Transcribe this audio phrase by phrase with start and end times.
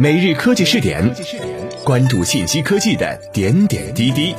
[0.00, 1.12] 每日科技试点，
[1.84, 4.32] 关注信息科技的点点滴滴。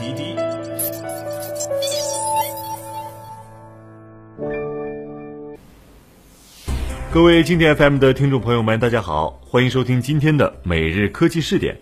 [7.11, 11.77] 各位经典 FM 的听众朋友们，大家好，欢迎收听今天的每日科技试点。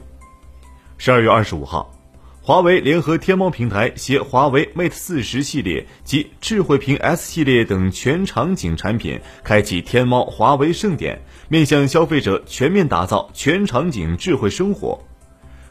[0.97, 1.96] 十二月二十五号。
[2.47, 15.03] 华为联合天猫平台携华为 Mate 四十系列及智慧屏 S 系列等全场景产品，开启天猫华为盛典，面向消费者全面打造全场景智慧生活。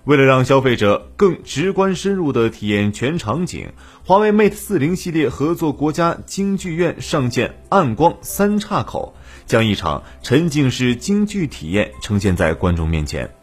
[0.04, 3.70] 为了让消费者更直观深入地体验全场景，
[4.04, 9.16] 华为 Mate 四零系列合作国家京剧院上线暗光三岔口，
[9.46, 13.35] 将一场沉浸式京剧体验呈现在观众面前。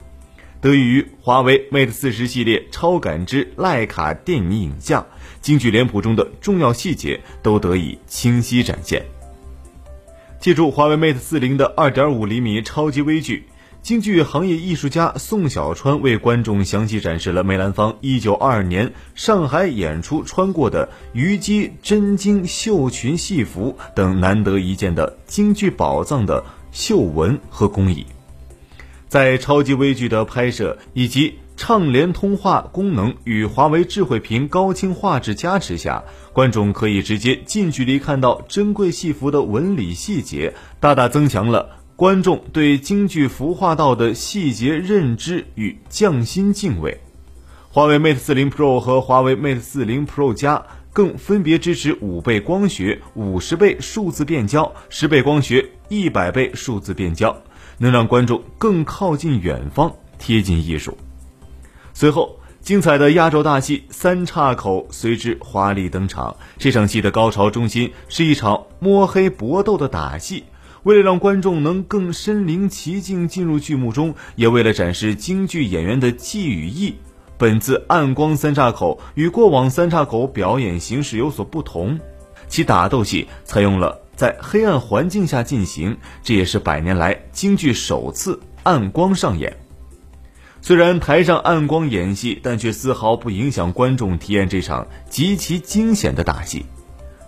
[0.63, 5.05] 得益于华为 Mate 四十系列超感知徕卡电影影像，
[5.41, 9.05] 京剧脸谱中的重要细节都得以清晰展现。
[10.40, 13.44] 借助华为 Mate 四零的二点五厘米超级微距，
[13.81, 28.05] 京剧行业艺术家宋小川为观众详细展示了梅兰芳一九二二年上海演出穿过的虞姬真经绣裙戏服等难得一见的京剧宝藏的绣纹和工艺。
[29.13, 46.99] 在超级微距的拍摄以及畅联通话功能与华为智慧屏高清画质加持下，观众可以直接近距离看到珍贵戏服的纹理细节，大大增强了观众对京剧服化道的细节认知与匠心敬畏。
[47.69, 57.36] 华为 Mate 40 Pro 和华为 Mate 40 Pro 加更分别支持五倍光学、五十倍数字变焦、十倍光学、一百倍数字变焦。
[57.80, 60.96] 能让观众更靠近远方，贴近艺术。
[61.91, 66.34] 随后，精彩的压轴大戏三岔口随之华丽登场。
[66.58, 70.44] 这场戏的高潮中心是一场摸黑搏斗的打戏。
[70.84, 76.96] 为了让观众能更身临其境进入剧目中，也为了展示京剧演员的技与艺，
[77.44, 82.00] 本次暗光三岔口与过往三岔口表演形式有所不同，
[82.48, 84.00] 其打斗戏采用了。
[84.16, 89.58] 在黑暗环境下进行，这也是百年来京剧首次暗光上演。
[90.62, 96.66] 虽然台上暗光演戏，但却丝毫不影响观众体验这场极其惊险的打戏。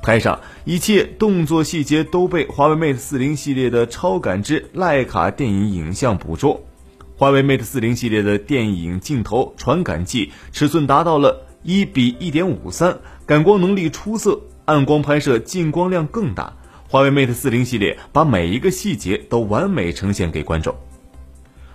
[0.01, 6.63] 台上一切动作细节都被华为 Mate 四零系列的超感知徕卡电影影像捕捉。
[7.17, 16.53] 华为 Mate 四零系列的电影镜头传感器尺寸达到了一比一点五三，感光能力出色，暗光拍摄进光量更大。
[16.89, 20.75] 华为 Mate 四零系列把每一个细节都完美呈现给观众。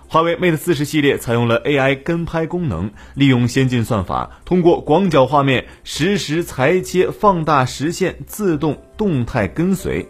[0.07, 10.07] 华为 Mate 四十系列采用了 AI 跟拍功能，利用先进算法，通过广角画面实时裁切、放大、实现自动动态跟随，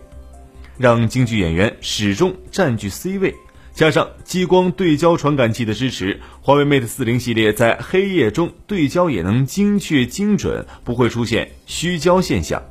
[0.78, 3.34] 让京剧演员始终占据 C 位。
[3.74, 12.62] 加上激光对焦传感器的支持，华为 Mate 四零系列在黑夜中对焦也能精确精准，不会出现虚焦现象。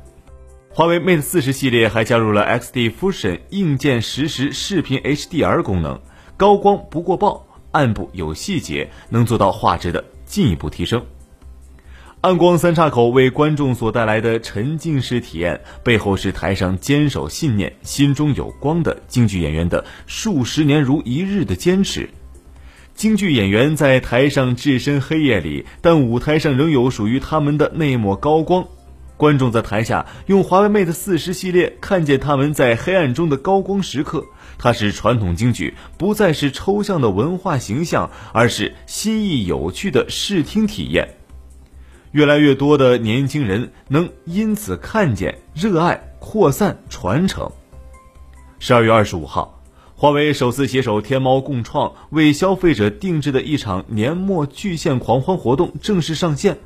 [0.69, 5.99] 华为 Mate 四十系列还加入了 XD Fusion 硬件实时视频 HDR 功能，
[6.37, 11.03] 高光不过曝，暗部有细节，能做到画质的进一步提升。
[12.21, 22.07] 暗光三岔口为观众所带来的沉浸式体验，背后是台上坚守信念、心中有光的京剧演员的数十年如一日的坚持。
[22.93, 28.63] 京剧演员在台上置身黑夜里，但舞台上仍有属于他们的那抹高光。
[29.17, 34.23] 观众在台下用华为 Mate 四十系列看见他们在黑暗中的高光时刻，
[34.59, 41.07] 它使传统京剧不再是抽象的文化形象，而是新意有趣的视听体验。
[42.11, 47.49] 越来越多的年轻人能因此看见、热爱、扩散、传承。
[48.59, 49.61] 十二月二十五号，
[49.95, 56.57] 华为首次携手天猫共创，为消费者定制的一场年末巨献狂欢活动正式上线。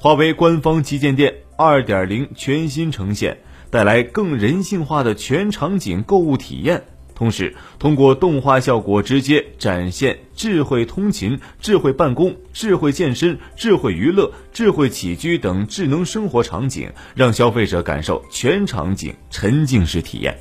[0.00, 3.38] 华为官方旗舰店二点零全新呈现，
[3.70, 6.84] 带来更人性化的全场景购物体验。
[7.18, 20.38] 同时，通过动画效果直接展现智慧通勤、智慧办公、智慧健身、智慧娱乐、智慧起居等智能生活场景，让消费者感受全场景沉浸式体验。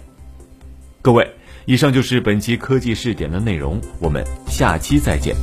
[1.01, 1.27] 各位，
[1.65, 5.35] 以上就是本期科技试点的内容，我们下期再见。